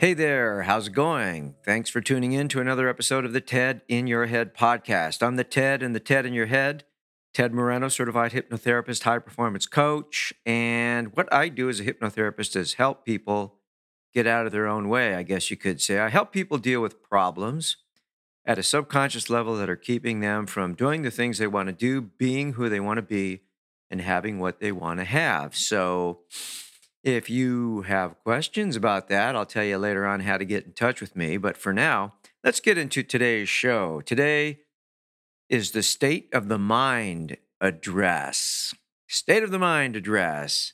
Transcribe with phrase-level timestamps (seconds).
[0.00, 1.56] Hey there, how's it going?
[1.64, 5.26] Thanks for tuning in to another episode of the TED in Your Head podcast.
[5.26, 6.84] I'm the TED and the TED in Your Head,
[7.34, 10.32] Ted Moreno, certified hypnotherapist, high performance coach.
[10.46, 13.56] And what I do as a hypnotherapist is help people
[14.14, 15.98] get out of their own way, I guess you could say.
[15.98, 17.78] I help people deal with problems
[18.46, 21.72] at a subconscious level that are keeping them from doing the things they want to
[21.72, 23.40] do, being who they want to be,
[23.90, 25.56] and having what they want to have.
[25.56, 26.20] So,
[27.02, 30.72] if you have questions about that, I'll tell you later on how to get in
[30.72, 31.36] touch with me.
[31.36, 34.00] But for now, let's get into today's show.
[34.00, 34.60] Today
[35.48, 38.74] is the State of the Mind address.
[39.06, 40.72] State of the Mind address.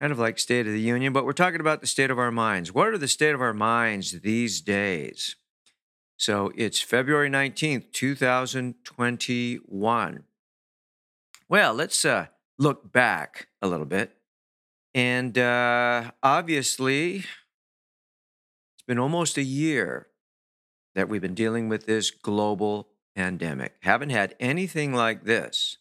[0.00, 2.32] Kind of like State of the Union, but we're talking about the state of our
[2.32, 2.72] minds.
[2.72, 5.36] What are the state of our minds these days?
[6.16, 10.24] So it's February 19th, 2021.
[11.48, 12.26] Well, let's uh,
[12.58, 14.16] look back a little bit
[14.94, 17.16] and uh, obviously,
[18.74, 20.08] it's been almost a year
[20.94, 23.74] that we've been dealing with this global pandemic.
[23.80, 25.78] Haven't had anything like this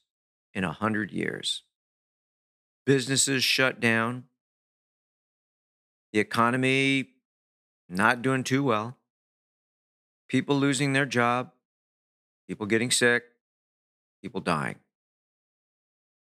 [0.54, 1.64] in a hundred years.
[2.86, 4.26] Businesses shut down.
[6.14, 7.10] The economy
[7.90, 8.98] not doing too well.
[10.30, 11.52] People losing their job.
[12.48, 13.24] People getting sick.
[14.22, 14.76] People dying.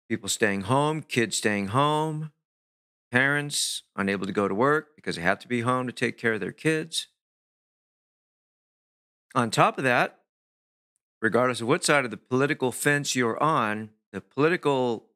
[0.09, 1.03] People staying home.
[1.03, 2.31] Kids staying home
[3.11, 6.35] parents unable to go to work because they have to be home to take care
[6.35, 7.09] of their kids.
[9.35, 10.21] On top of that,
[11.21, 15.07] regardless of what side of the political fence you're on, the political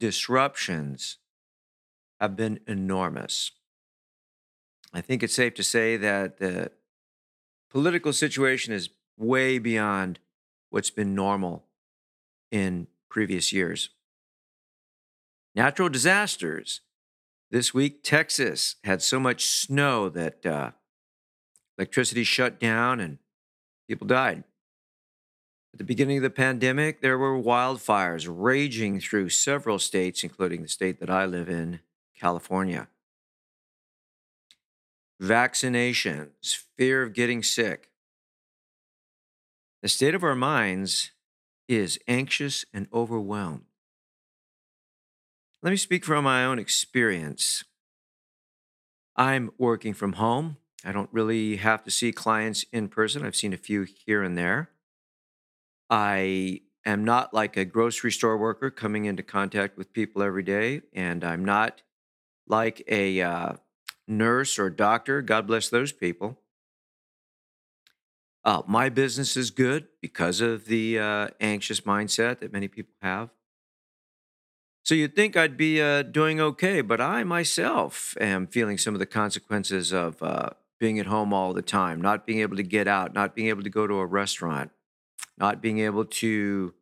[0.00, 1.18] disruptions
[2.20, 3.52] have been enormous.
[4.92, 6.72] I think it's safe to say that the
[7.70, 10.18] political situation is way beyond
[10.70, 11.64] what's been normal
[12.50, 13.90] in previous years.
[15.54, 16.80] Natural disasters
[17.50, 20.72] this week, Texas had so much snow that uh,
[21.78, 23.18] electricity shut down and
[23.88, 24.44] people died.
[25.72, 30.68] At the beginning of the pandemic, there were wildfires raging through several states, including the
[30.68, 31.80] state that I live in,
[32.18, 32.88] California.
[35.22, 37.90] Vaccinations, fear of getting sick.
[39.82, 41.12] The state of our minds
[41.68, 43.67] is anxious and overwhelmed.
[45.68, 47.62] Let me speak from my own experience.
[49.16, 50.56] I'm working from home.
[50.82, 53.22] I don't really have to see clients in person.
[53.22, 54.70] I've seen a few here and there.
[55.90, 60.80] I am not like a grocery store worker coming into contact with people every day,
[60.94, 61.82] and I'm not
[62.46, 63.52] like a uh,
[64.06, 65.20] nurse or doctor.
[65.20, 66.38] God bless those people.
[68.42, 73.28] Uh, my business is good because of the uh, anxious mindset that many people have.
[74.88, 79.00] So you'd think I'd be uh, doing okay, but I myself am feeling some of
[79.00, 80.48] the consequences of uh,
[80.80, 83.62] being at home all the time, not being able to get out, not being able
[83.62, 84.70] to go to a restaurant,
[85.36, 86.72] not being able to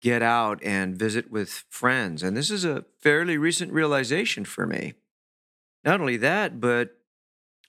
[0.00, 2.22] get out and visit with friends.
[2.22, 4.94] And this is a fairly recent realization for me.
[5.84, 6.98] Not only that, but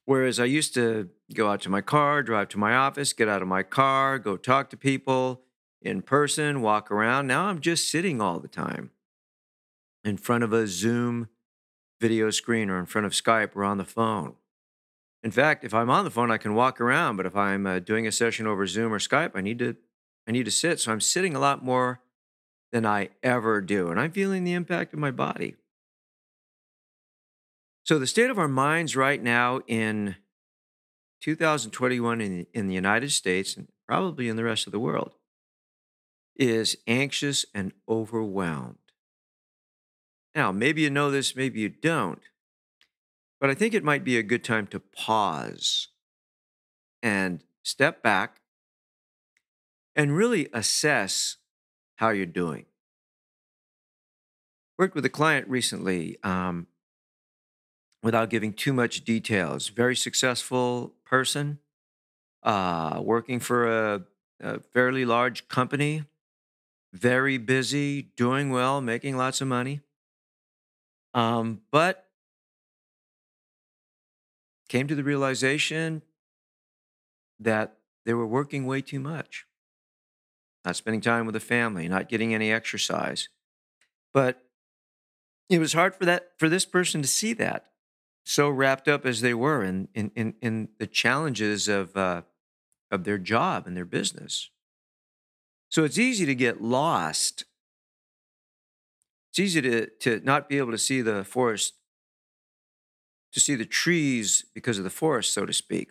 [0.06, 3.42] whereas I used to go out to my car, drive to my office, get out
[3.42, 5.42] of my car, go talk to people
[5.81, 8.92] in person, walk around, now I'm just sitting all the time
[10.06, 11.28] in front of a Zoom
[12.00, 14.36] video screen or in front of Skype or on the phone.
[15.24, 17.80] In fact, if I'm on the phone, I can walk around, but if I'm uh,
[17.80, 19.75] doing a session over Zoom or Skype, I need to
[20.28, 20.80] I need to sit.
[20.80, 22.00] So I'm sitting a lot more
[22.72, 25.56] than I ever do, and I'm feeling the impact of my body.
[27.84, 30.16] So the state of our minds right now in
[31.22, 35.13] 2021 in, in the United States and probably in the rest of the world
[36.36, 38.85] is anxious and overwhelmed.
[40.36, 42.22] Now, maybe you know this, maybe you don't,
[43.40, 45.88] but I think it might be a good time to pause
[47.02, 48.42] and step back
[49.96, 51.38] and really assess
[51.96, 52.66] how you're doing.
[54.78, 56.68] Worked with a client recently um,
[58.04, 59.70] without giving too much details.
[59.70, 61.60] Very successful person,
[62.44, 64.04] uh, working for a,
[64.42, 66.04] a fairly large company,
[66.92, 69.80] very busy, doing well, making lots of money.
[71.15, 72.06] Um, but
[74.67, 76.01] came to the realization
[77.39, 79.45] that they were working way too much,
[80.65, 83.29] not spending time with the family, not getting any exercise.
[84.13, 84.44] But
[85.50, 87.67] it was hard for that for this person to see that,
[88.25, 92.23] so wrapped up as they were in in in, in the challenges of uh,
[92.91, 94.50] of their job and their business.
[95.69, 97.45] So it's easy to get lost.
[99.36, 101.74] It's easy to to not be able to see the forest,
[103.34, 105.90] to see the trees because of the forest, so to speak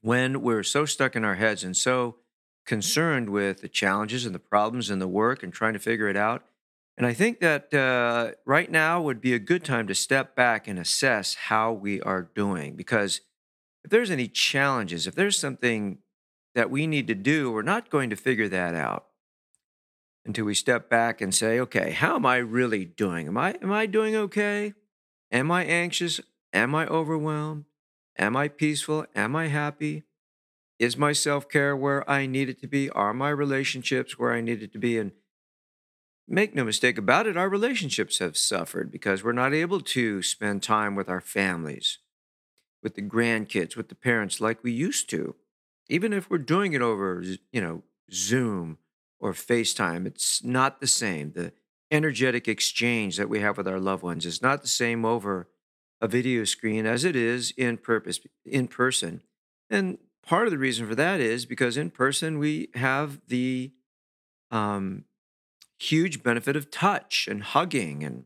[0.00, 2.16] when we're so stuck in our heads and so
[2.64, 6.16] concerned with the challenges and the problems and the work and trying to figure it
[6.16, 6.44] out.
[6.96, 10.68] And I think that uh, right now would be a good time to step back
[10.68, 12.76] and assess how we are doing.
[12.76, 13.20] Because
[13.84, 15.98] if there's any challenges, if there's something
[16.54, 19.05] that we need to do, we're not going to figure that out
[20.26, 23.26] until we step back and say, okay, how am I really doing?
[23.28, 24.74] Am I, am I doing okay?
[25.30, 26.20] Am I anxious?
[26.52, 27.64] Am I overwhelmed?
[28.18, 29.06] Am I peaceful?
[29.14, 30.04] Am I happy?
[30.78, 32.90] Is my self care where I need it to be?
[32.90, 34.98] Are my relationships where I need it to be?
[34.98, 35.12] And
[36.28, 40.62] make no mistake about it, our relationships have suffered because we're not able to spend
[40.62, 41.98] time with our families,
[42.82, 45.34] with the grandkids, with the parents like we used to.
[45.88, 47.82] Even if we're doing it over, you know,
[48.12, 48.78] Zoom
[49.18, 51.32] or FaceTime, it's not the same.
[51.32, 51.52] The
[51.90, 55.48] energetic exchange that we have with our loved ones is not the same over
[56.00, 59.22] a video screen as it is in purpose in person.
[59.70, 63.72] And part of the reason for that is because in person we have the
[64.50, 65.04] um,
[65.78, 68.24] huge benefit of touch and hugging and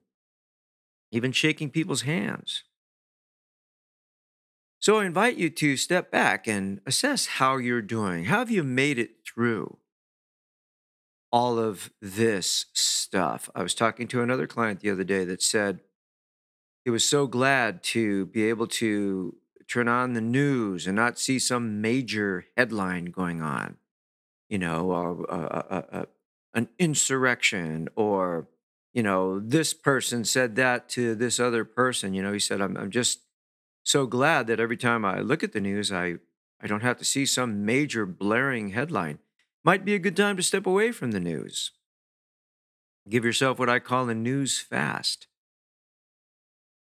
[1.12, 2.64] even shaking people's hands.
[4.78, 8.24] So I invite you to step back and assess how you're doing.
[8.24, 9.76] How have you made it through
[11.32, 13.48] all of this stuff?
[13.54, 15.80] I was talking to another client the other day that said,
[16.84, 19.36] he was so glad to be able to
[19.68, 23.76] turn on the news and not see some major headline going on,
[24.48, 26.04] you know, or uh, uh, uh,
[26.54, 28.48] an insurrection or,
[28.92, 32.14] you know, this person said that to this other person.
[32.14, 33.20] You know, he said, I'm, I'm just
[33.84, 36.16] so glad that every time I look at the news, I,
[36.60, 39.20] I don't have to see some major blaring headline.
[39.64, 41.72] Might be a good time to step away from the news.
[43.08, 45.26] Give yourself what I call a news fast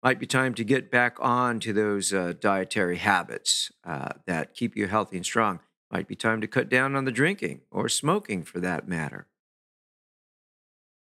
[0.03, 4.77] might be time to get back on to those uh, dietary habits uh, that keep
[4.77, 5.61] you healthy and strong.
[5.91, 9.29] Might be time to cut down on the drinking or smoking for that matter.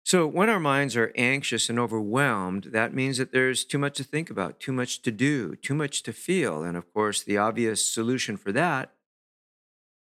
[0.06, 4.06] So, when our minds are anxious and overwhelmed, that means that there's too much to
[4.06, 6.64] think about, too much to do, too much to feel.
[6.64, 8.94] And of course, the obvious solution for that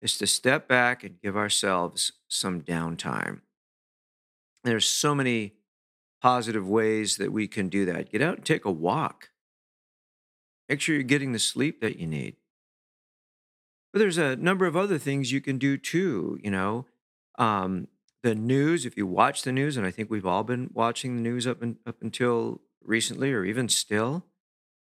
[0.02, 3.41] is to step back and give ourselves some downtime.
[4.64, 5.55] There's so many
[6.23, 8.11] positive ways that we can do that.
[8.11, 9.31] Get out and take a walk.
[10.69, 12.37] Make sure you're getting the sleep that you need.
[13.93, 16.38] But there's a number of other things you can do too.
[16.43, 16.87] You know,
[17.38, 17.88] um,
[18.23, 18.87] the news.
[18.87, 21.62] If you watch the news, and I think we've all been watching the news up
[21.62, 24.26] and up until recently, or even still,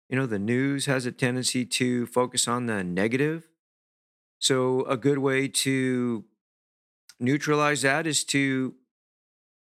[0.08, 3.48] you know, the news has a tendency to focus on the negative.
[4.42, 6.24] So a good way to
[7.20, 8.74] neutralize that is to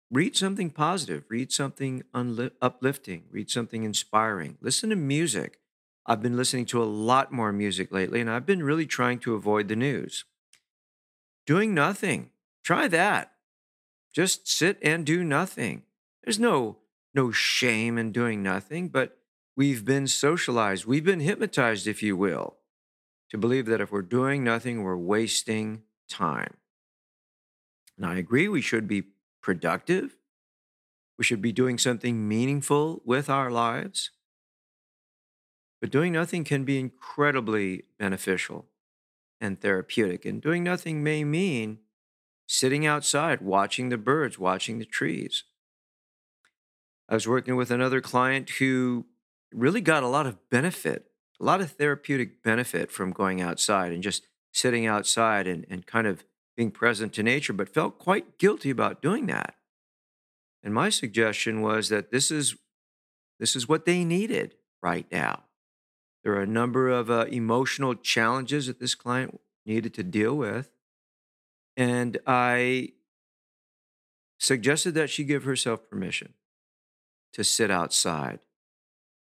[0.09, 5.59] read something positive, read something unli- uplifting, read something inspiring, listen to music.
[6.07, 9.35] I've been listening to a lot more music lately, and I've been really trying to
[9.35, 10.25] avoid the news.
[11.45, 12.31] Doing nothing,
[12.63, 13.33] try that.
[14.15, 15.83] Just sit and do nothing.
[16.23, 16.79] There's no
[17.15, 19.19] no shame in doing nothing, but
[19.57, 22.58] we've been socialized, we've been hypnotized, if you will,
[23.31, 26.55] to believe that if we're doing nothing, we're wasting time.
[27.97, 29.05] And I agree we should be
[29.43, 30.17] productive.
[31.19, 34.11] We should be doing something meaningful with our lives.
[35.81, 38.67] But doing nothing can be incredibly beneficial
[39.41, 40.25] and therapeutic.
[40.25, 41.79] And doing nothing may mean
[42.47, 45.45] sitting outside, watching the birds, watching the trees.
[47.09, 49.07] I was working with another client who
[49.53, 54.03] really got a lot of benefit, a lot of therapeutic benefit from going outside and
[54.03, 56.25] just sitting outside and, and kind of
[56.57, 59.55] being present to nature, but felt quite guilty about doing that.
[60.63, 62.57] And my suggestion was that this is
[63.39, 65.45] this is what they needed right now.
[66.25, 70.71] There are a number of uh, emotional challenges that this client needed to deal with.
[71.77, 72.95] And I
[74.41, 76.35] suggested that she give herself permission
[77.35, 78.41] to sit outside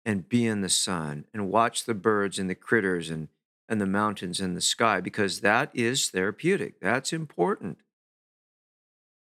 [0.05, 3.27] and be in the sun and watch the birds and the critters and
[3.70, 6.81] and the mountains and the sky because that is therapeutic.
[6.81, 7.77] That's important.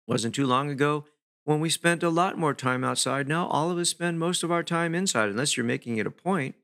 [0.08, 1.06] Wasn't too long ago
[1.44, 3.28] when we spent a lot more time outside.
[3.28, 6.12] Now all of us spend most of our time inside, unless you're making it a
[6.12, 6.56] point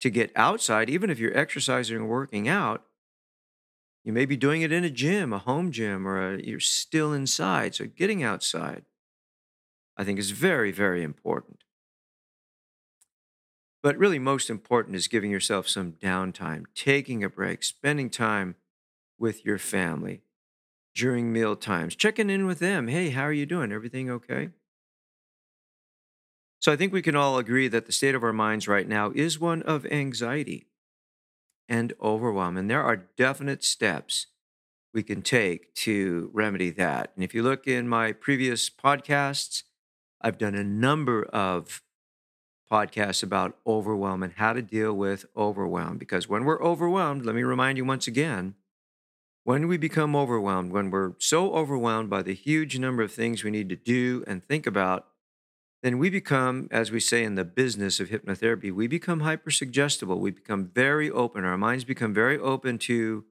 [0.00, 2.84] to get outside, even if you're exercising or working out.
[4.02, 7.12] You may be doing it in a gym, a home gym, or a, you're still
[7.12, 7.74] inside.
[7.74, 8.84] So getting outside,
[9.96, 11.55] I think, is very, very important.
[13.86, 18.56] But really, most important is giving yourself some downtime, taking a break, spending time
[19.16, 20.22] with your family
[20.92, 22.88] during meal times, checking in with them.
[22.88, 23.70] Hey, how are you doing?
[23.70, 24.48] Everything okay?
[26.58, 29.12] So I think we can all agree that the state of our minds right now
[29.14, 30.66] is one of anxiety
[31.68, 32.56] and overwhelm.
[32.56, 34.26] And there are definite steps
[34.92, 37.12] we can take to remedy that.
[37.14, 39.62] And if you look in my previous podcasts,
[40.20, 41.82] I've done a number of
[42.70, 45.98] podcasts about overwhelm and how to deal with overwhelm.
[45.98, 48.54] Because when we're overwhelmed, let me remind you once again,
[49.44, 53.50] when we become overwhelmed, when we're so overwhelmed by the huge number of things we
[53.50, 55.06] need to do and think about,
[55.82, 60.18] then we become, as we say in the business of hypnotherapy, we become hypersuggestible.
[60.18, 61.44] We become very open.
[61.44, 63.24] Our minds become very open to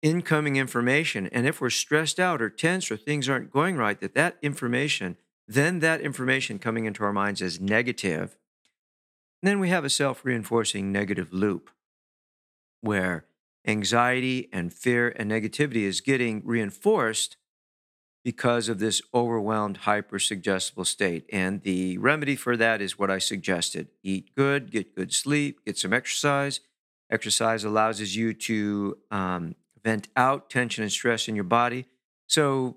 [0.00, 1.26] incoming information.
[1.26, 5.18] And if we're stressed out or tense or things aren't going right, that that information
[5.50, 8.36] then that information coming into our minds is negative.
[9.42, 11.70] Then we have a self reinforcing negative loop
[12.82, 13.24] where
[13.66, 17.36] anxiety and fear and negativity is getting reinforced
[18.24, 21.24] because of this overwhelmed, hypersuggestible state.
[21.32, 25.76] And the remedy for that is what I suggested eat good, get good sleep, get
[25.76, 26.60] some exercise.
[27.10, 31.86] Exercise allows you to um, vent out tension and stress in your body.
[32.28, 32.76] So,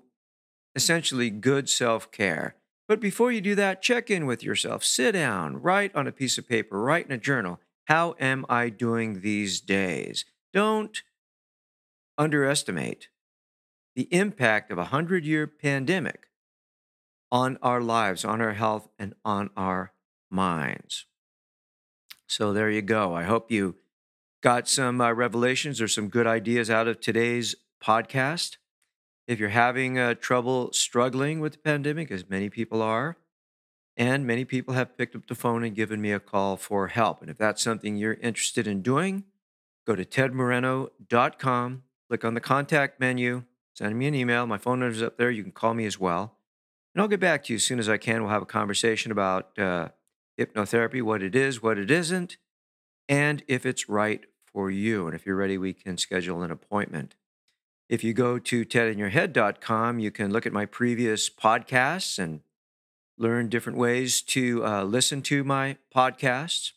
[0.74, 2.56] essentially, good self care.
[2.86, 4.84] But before you do that, check in with yourself.
[4.84, 7.60] Sit down, write on a piece of paper, write in a journal.
[7.86, 10.24] How am I doing these days?
[10.52, 11.02] Don't
[12.18, 13.08] underestimate
[13.96, 16.28] the impact of a 100 year pandemic
[17.32, 19.92] on our lives, on our health, and on our
[20.30, 21.06] minds.
[22.26, 23.14] So there you go.
[23.14, 23.76] I hope you
[24.42, 28.56] got some uh, revelations or some good ideas out of today's podcast.
[29.26, 33.16] If you're having uh, trouble struggling with the pandemic, as many people are,
[33.96, 37.20] and many people have picked up the phone and given me a call for help.
[37.20, 39.24] And if that's something you're interested in doing,
[39.86, 44.46] go to tedmoreno.com, click on the contact menu, send me an email.
[44.46, 45.30] My phone number is up there.
[45.30, 46.36] You can call me as well.
[46.94, 48.22] And I'll get back to you as soon as I can.
[48.22, 49.88] We'll have a conversation about uh,
[50.38, 52.36] hypnotherapy, what it is, what it isn't,
[53.08, 55.06] and if it's right for you.
[55.06, 57.16] And if you're ready, we can schedule an appointment.
[57.88, 62.40] If you go to tedinyourhead.com, you can look at my previous podcasts and
[63.18, 66.72] learn different ways to uh, listen to my podcasts.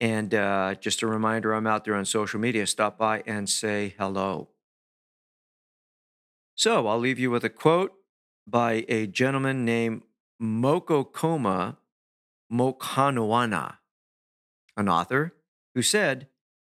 [0.00, 2.66] And uh, just a reminder, I'm out there on social media.
[2.66, 4.48] Stop by and say hello.
[6.54, 7.92] So I'll leave you with a quote
[8.46, 10.02] by a gentleman named
[10.40, 11.76] Mokokoma
[12.50, 13.76] Mokhonoana,
[14.76, 15.34] an author
[15.74, 16.28] who said,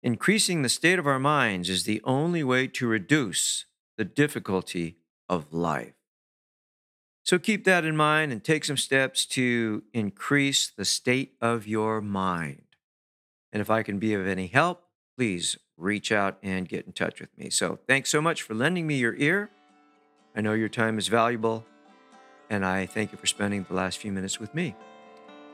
[0.06, 3.64] Increasing the state of our minds is the only way to reduce
[3.98, 4.98] the difficulty
[5.28, 5.94] of life.
[7.24, 12.00] So keep that in mind and take some steps to increase the state of your
[12.00, 12.66] mind.
[13.52, 14.84] And if I can be of any help,
[15.18, 17.50] please reach out and get in touch with me.
[17.50, 19.50] So thanks so much for lending me your ear.
[20.36, 21.66] I know your time is valuable,
[22.48, 24.76] and I thank you for spending the last few minutes with me.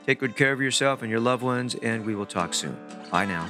[0.05, 2.77] Take good care of yourself and your loved ones, and we will talk soon.
[3.09, 3.49] Bye now.